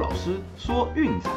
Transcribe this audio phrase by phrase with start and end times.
[0.00, 1.30] 老师说运彩。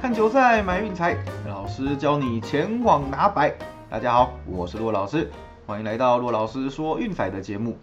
[0.00, 1.16] 看球赛买运彩，
[1.48, 3.54] 老师教你前往拿白。
[3.88, 5.30] 大家好，我是骆老师，
[5.66, 7.78] 欢迎来到骆老师说运彩的节目。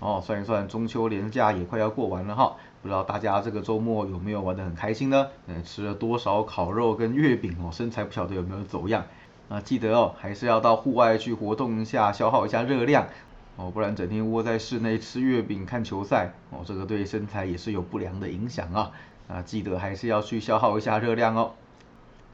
[0.00, 5.28] 哦，算一算中秋连假也快要过完了哈，不知道大家这个周末有没有玩得很开心呢？
[5.46, 9.04] 嗯，吃了多少烤肉跟月饼哦，身材不晓得有没有走样？
[9.48, 13.06] 啊，记得哦，还是要到户外去活动一下，消耗一下热量
[13.56, 18.90] 哦，不然整天窝在室内吃月饼看球赛哦，这个对身材也是有不良的影响啊。
[19.28, 21.52] 啊，记得还是要去消耗一下热量哦。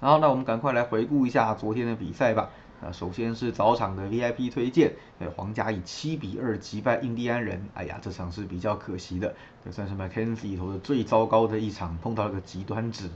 [0.00, 2.50] 然后，那我们赶快来回顾一下昨天的比赛吧。
[2.80, 7.68] 啊，首先是早场的 VIP 推荐，呃，皇家以七比二击败印第安人。
[7.74, 13.10] 哎呀，这场是比较可惜的，这算是 McKenzie 投的最糟糕的一场，碰到了个极端值。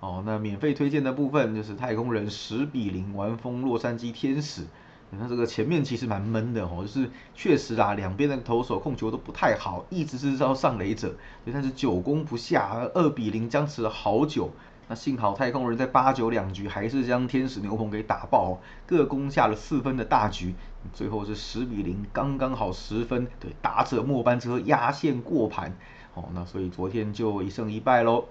[0.00, 4.62] 哦，那免费推荐的部分就是太空人十比零完封洛杉矶天使。
[5.10, 11.14] 那这个前面其实蛮闷的哦，就是确实啊，两边的投手控球都不太好，一直是要上垒者，
[11.52, 14.50] 但是久攻不下，二比零僵持了好久。
[14.88, 20.54] 那幸好太空人在八九两局还是将天使牛棚给打爆，各攻下了四分的大局，
[20.92, 25.76] 最后是十比零，刚刚好十分，对，打者末班车压线过盘，
[26.14, 28.26] 哦，那所以昨天就一胜一败喽。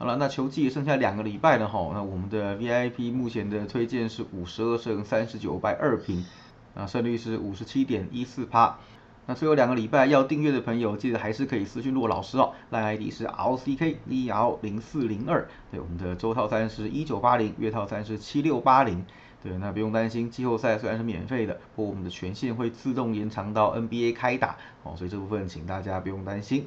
[0.00, 6.24] 好了，那球季剩下两个礼拜了哈，那我们的 VIP 目前的推荐是五十二胜三十九败二平，
[6.74, 8.78] 啊，胜率是五十七点一四趴。
[9.26, 12.54] 那最后两个礼拜要订阅的朋友，记得还是可以私讯骆老师哦。
[12.70, 19.04] 赖 ID 是 LCKEL 零四零二，对，我们的周套餐是一九八零，月套餐是七六八零。
[19.42, 26.66] 对，那不用担心，季后赛虽然是免费的，不过我们的权限会自动延长到 NBA 开打哦，所以这部分请大家不用担心。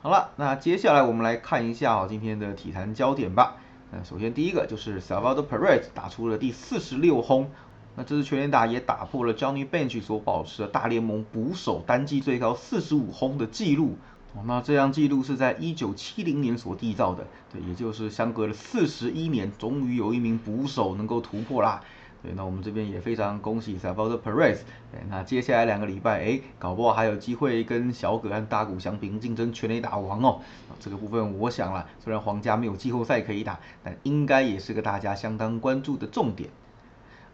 [0.00, 3.56] 好了，那接下来我们来看一下哦今天的体坛焦点吧。
[3.90, 7.50] 那首先第一个就是 Salvador Perez 打出了第四十六轰。
[7.96, 13.98] 那这次全垒打也打破了 Johnny Bench 所保持的大联盟捕手单季最高四十五轰的记录。
[14.46, 21.82] 那这样记录是在一九七零年所缔造的，对，也就是相隔了四十一年，终于有一名捕手能够突破啦。
[22.22, 24.58] 对，那我们这边也非常恭喜 Salvador Perez。
[24.90, 30.40] 对，那接下来两个礼拜，哎，搞不好还有机会跟小葛和大谷翔平竞争全垒打王哦。
[30.80, 36.50] 这个部分我想了，虽然皇家没有季后赛可以打，但应该也是个大家相当关注的重点。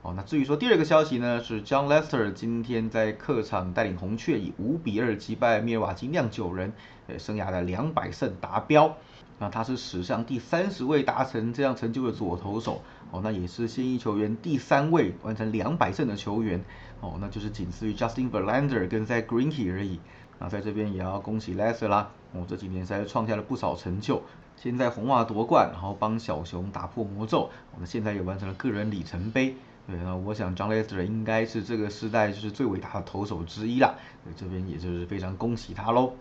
[0.03, 6.75] 哦，那至于说第二个消息呢，是 John Lester 今天在客场带领红雀以五比二击败密尔瓦基酿酒人，
[7.06, 8.99] 呃，生涯的两百胜达标。
[9.44, 16.65] 那他是史上第三十位达成这样成就的左投手，哦，那也是现役球员第三位完成两百胜的球员，
[17.03, 20.00] 哦，那就是仅次于 Justin Verlander 跟 Zach Greinke 而已。
[20.38, 24.22] 那在这边也要恭喜 l e s e r 啦，哦，这几年实在创下了不少成就，
[24.56, 29.54] 现在红袜夺冠，然后帮小熊打破魔咒，我们现在也完成了个人里程碑。
[29.87, 33.94] 对，那我想 John Lester 应该是这个时代就是最伟大的投手之一啦。
[34.25, 36.15] 对，这边也就是非常恭喜他喽。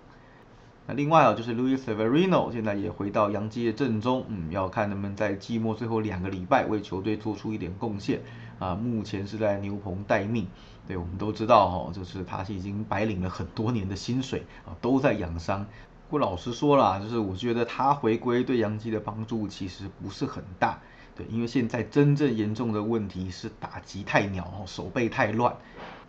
[0.86, 8.22] 那另外啊，就是 Luis Severino 现在也回到洋基的阵中，嗯，要看能不能在季末最后两个礼拜为球队做出一点贡献
[8.60, 8.76] 啊。
[8.76, 10.48] 目前是在牛棚待命。
[10.86, 15.66] 对，我们都知道哈，就是他是已经白领了很多年的薪水啊，都在养伤。
[16.10, 20.80] 不过老实说啦，就是我觉得他回归对洋基的帮助其实不是很大。
[21.16, 25.56] 对，因为现在真正严重的问题是打击太鸟，手背太乱，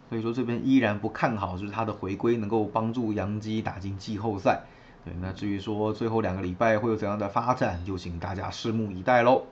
[0.08, 4.62] 所以说这边依然不看好，就是他的回归能够帮助杨基打进季后赛。
[5.04, 9.42] 对，那至于说最后两个礼拜会有怎样的发展，就请大家拭目以待喽。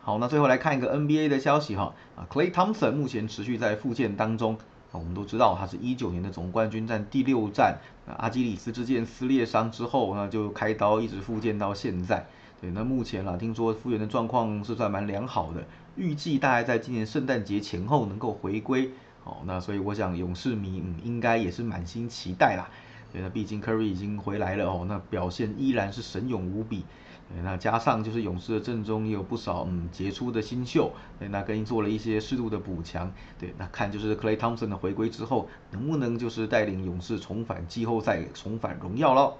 [0.00, 4.54] 好，那最后来看一个 NBA 的消息哈，啊，Clay Thompson 目前持续在复健当中，
[4.92, 7.78] 啊，我们都知道他是一九年的总冠军战第六战，
[8.16, 12.24] 阿基里斯之腱撕裂伤之后，那就开刀一直复健到现在。
[12.60, 15.64] 对，那目前啊，听说复原的状况是算蛮良好的，
[15.96, 18.92] 预计大概在今年圣诞节前后能够回归。
[19.26, 22.70] 哦，那所以我想勇士迷嗯应该也是满心期待啦。
[23.12, 26.84] 对，那毕竟 Curry 已经回来了哦，那表现依然是神勇无比。
[27.28, 33.12] 对，那加上就是勇士的阵中也有不少嗯杰出的新秀，对，那跟做了一些适度的补强。
[33.36, 39.38] 对，那看就是 Clay Thompson 的回归之后，能不能就是带领勇士重返季后赛，重返荣耀喽？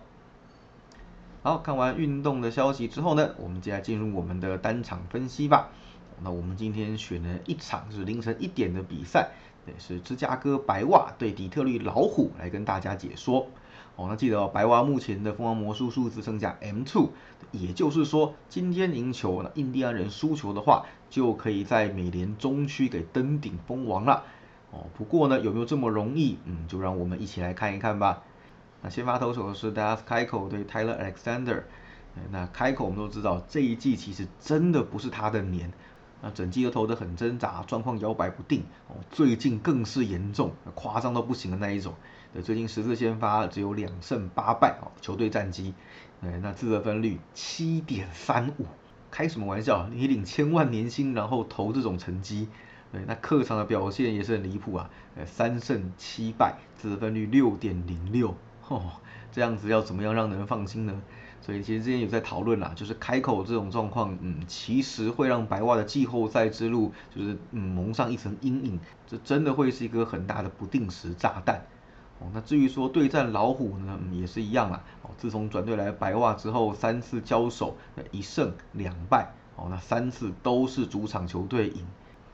[1.44, 5.68] 好看完运动的消息之后呢，我们接下来进入我们的单场分析吧。
[6.22, 9.30] 那我们今天选了一场是凌晨一点的比赛，
[9.64, 13.46] 对，是芝加哥白袜对底特律老虎来跟大家解说。
[13.96, 17.08] 哦，那记得哦，白袜目前的蜂王魔术数字剩下 M2，
[17.50, 24.24] 也就是说今天赢球，那印第安人输球的话，就可以在美联中区给登顶蜂王了。
[24.70, 26.36] 哦，不过呢，有没有这么容易？
[26.44, 28.22] 嗯，就让我们一起来看一看吧。
[28.82, 31.62] 那先发投手是 Das 开口对 Tyler Alexander，
[32.30, 35.72] 那开口我们都知道这一季其实真的不是他的年，
[36.26, 38.96] 那整季都投得很挣扎，状况摇摆不定哦。
[39.12, 41.94] 最近更是严重，夸张到不行的那一种。
[42.32, 45.72] 对，最近十次先发只有两胜八败哦，球队战绩，
[46.20, 48.66] 对，那自得分率七点三五，
[49.08, 49.88] 开什么玩笑？
[49.92, 52.48] 你领千万年薪，然后投这种成绩，
[52.90, 58.82] 对，那客场的表现也是很离谱啊，呃，三胜七败，自得分率六点零六，吼，
[59.30, 61.00] 这样子要怎么样让人放心呢？
[61.40, 71.64] 所以其实之前有在讨论啦，就是开口这种状况，嗯，其实会让白袜的季后赛之路就是嗯蒙上一层阴影，这真的会是一个很大的不定时炸弹。
[72.18, 74.82] 哦，那至于说对战老虎呢，也是一样啦。
[75.02, 77.76] 哦，自从转队来白袜之后，三次交手，
[78.10, 81.84] 一胜两败，哦，那三次都是主场球队赢。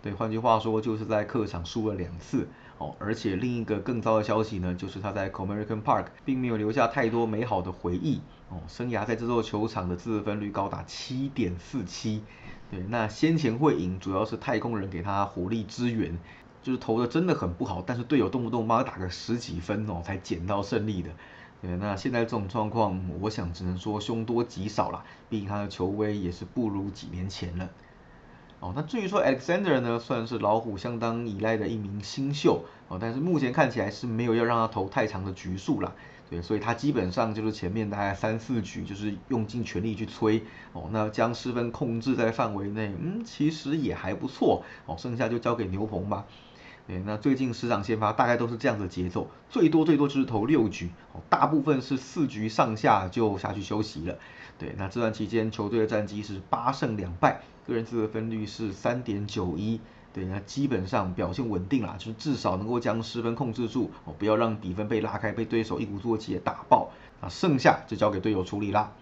[0.03, 2.49] 对，换句话说，就是在客场输了两次。
[2.79, 8.21] 哦，而且另一个更糟的消息呢，就是他在 Comerican Park 并没有留下太多美好的回忆。
[8.49, 12.25] 哦，生涯在这座球场的自分率高达七点四七。
[12.69, 16.19] 对，那先前会赢，主要是太空人给他火力支援，
[16.61, 21.11] 就是投的真的很不好，但是队友动不动帮他打个十几分哦，才捡到胜利的。
[21.61, 27.69] 对，那现在这种状况，我想只能说凶多吉少了，毕竟他的球威也是不如几年前了。
[28.63, 35.93] 哦，那至于说 Alexander 呢，算是老虎相当依赖的一名新秀哦，但是目前看起来是没有要让他投太长的局数啦，
[36.31, 40.45] 对，所以他基本上就是前面大概三四局就是用尽全力去催
[40.75, 46.25] 哦，那将失分控制在范围内，嗯，其实也还不错哦，剩下就交给牛棚吧。
[46.87, 54.17] 对，那最近十场先发大概都是这样的节奏，最多最多就是投六局，哦，大部分是四局上下就下去休息了。
[54.57, 57.41] 对，那这段期间球队的战绩是八胜两败。
[57.67, 59.81] 个人自得分率是三点九一，
[60.13, 68.93] 对，那基本上表现稳定啦，就是至少能够将失分控制住，哦，不要让比分被拉开，被对手一鼓作气打爆，啊，剩下就交给队友处理啦，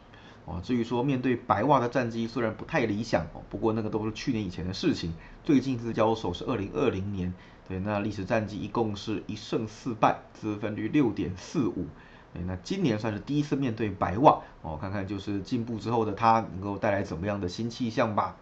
[0.45, 7.33] 哦，至于说面对白袜的战绩虽然不太理想，哦，不过那个都是去年以前的事情，最近一次交手是二零二零年，
[7.67, 11.87] 对，那历史战绩一共是一胜四败，自分率六点四五。
[12.33, 18.37] 哎，那今年算是第一次面对白袜哦，看看就是进步之后的他能够带来怎么样的新气象吧。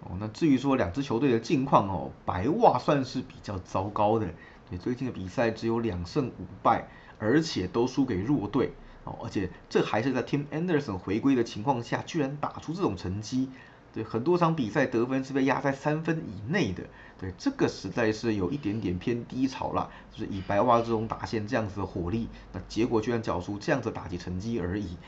[0.00, 4.28] 哦，那至于说两支球队的近况哦，白袜算是比较糟糕的，
[4.70, 8.72] 对，最近的比赛只有两胜五败，而且都输给弱队
[9.04, 13.50] 哦，而且这还是在 Tim Anderson 回归的情况下，居然打出这种成绩。
[13.90, 16.84] 对，很多场比赛得分是被压在三分以内的，
[17.18, 19.90] 对，这个实在是有一点点偏低潮了。
[20.12, 24.98] 就是以白袜这种打线这样子的火力，那结果居然缴出这样子打击成绩而已。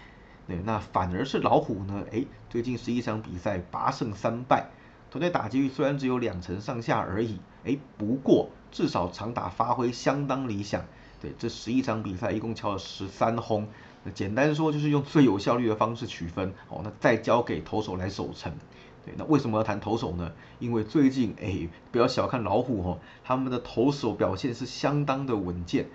[0.48, 4.70] 对，那反而是老虎呢，哎，最近十一场比赛八胜三败，
[5.10, 10.84] 团队打击率虽然只有两成上下而已，哎，不过至少长打发挥相当理想。
[11.20, 13.68] 对，这十一场比赛一共敲了十三轰。
[14.04, 18.52] 那简单说就是用最有效率的方式取分哦，那再交给投手来守城。
[19.04, 20.32] 对，那为什么要谈投手呢？
[20.58, 25.88] 因为最近哎，不要小看老虎哦，他们的投手表现是相当的稳健，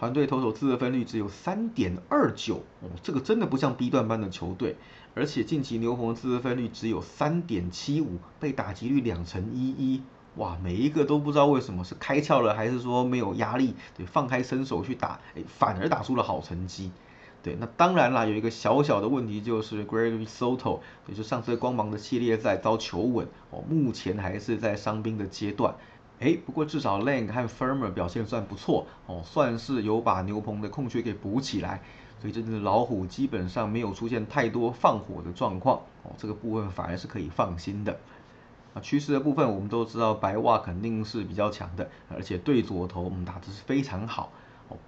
[0.00, 4.78] 团队投手自得分率只有三点二九哦，这个真的不像 B 段班的球队。
[5.14, 10.02] 而且近期牛棚自得分率只有三点七五，被打击率两成一一，
[10.36, 16.90] 哇，每一个都不知道为什么是开窍了，还是说没有压力，对，放开身手去打，哎，反而打出了好成绩。
[17.42, 25.74] 对，那当然啦，有一个小小的问题就是 Gregory Soto，也就上次光芒的系列赛遭球稳哦，目前还是在伤兵的阶段。
[26.20, 31.80] 哎，不过至少 Lang 和 Firmer 表现算不错哦，算是有把牛棚的空缺给补起来，
[32.20, 37.98] 所以这只老虎基本上没有出现太多放火的状况哦，这个部分反而是可以放心的。
[38.74, 44.30] 啊，趋势的部分我们都知道，白袜肯定是比较强的，而且对左投我们打的是非常好。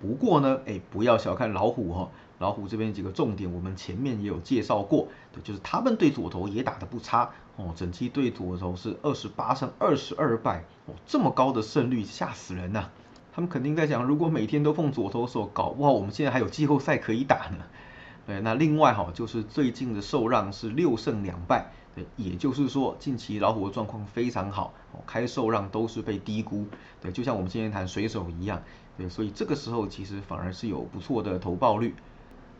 [0.00, 12.88] 不过呢，哎，不要小看老虎哈，老虎这边几个重点我们前面也有介绍过，对，就是他们对左投也打得不差哦，整期对左投是二十八胜二十二败哦，这么高的胜率吓死人呐！
[13.34, 17.64] 他们肯定在想，如果每天都碰左投手，搞不好我们现在还有季后赛可以打呢。
[18.26, 21.72] 对，那另外哈，就是最近的受让是六胜两败，
[22.16, 24.74] 也就是说近期老虎的状况非常好，
[25.06, 26.66] 开受让都是被低估，
[27.00, 28.62] 对，就像我们今天谈水手一样。
[28.96, 31.94] 对，所以这个时候其实反而是有不错的投报率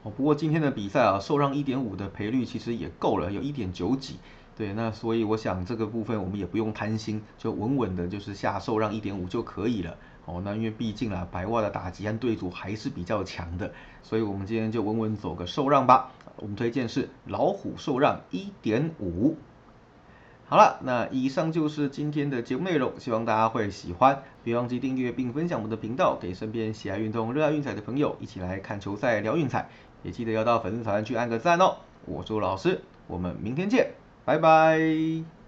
[0.03, 0.11] 哦。
[0.17, 4.17] 不过今天的比赛啊，受让一点五的赔率其实也够了，有一点九几。
[4.57, 9.97] 对，那所以我想这个部分我们也不用贪心，就稳稳的就是下受让一点五就可以了。
[10.25, 13.73] 哦，那因为毕竟啊，白袜的打击和对组还是比较强的，
[14.03, 16.12] 所以我们今天就稳稳走个受让吧。
[16.37, 19.37] 我们推荐是老虎受让一点五。
[20.52, 24.23] 好了，那以上就是今天的节目内容，希望大家会喜欢。
[24.44, 29.66] 别忘记订阅并分享我们的频道，给身边喜爱运动、热爱运彩的朋友一起来看球赛、聊运彩。
[30.02, 31.76] 也记得要到粉丝团去按个赞哦。
[32.04, 33.92] 我是老师，我们明天见，
[34.26, 35.42] 拜拜。